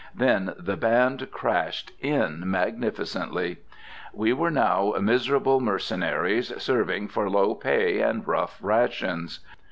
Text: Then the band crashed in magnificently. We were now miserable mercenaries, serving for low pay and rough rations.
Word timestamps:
Then 0.15 0.55
the 0.57 0.77
band 0.77 1.29
crashed 1.29 1.91
in 1.99 2.41
magnificently. 2.49 3.57
We 4.11 4.33
were 4.33 4.49
now 4.49 4.95
miserable 4.99 5.59
mercenaries, 5.59 6.51
serving 6.57 7.09
for 7.09 7.29
low 7.29 7.53
pay 7.53 7.99
and 8.01 8.27
rough 8.27 8.57
rations. 8.63 9.41